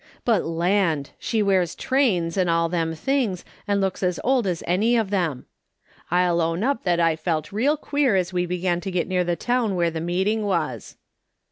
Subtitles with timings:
[0.25, 1.11] But land!
[1.19, 5.45] She wears trains, and all them things, and looks as old as any of them.
[6.09, 9.35] I'll own up that I felt real queer as we began to get near the
[9.35, 10.97] town where the meeting was.